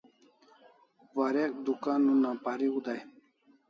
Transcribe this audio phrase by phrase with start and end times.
[1.15, 3.01] Warek dukan una pariu dai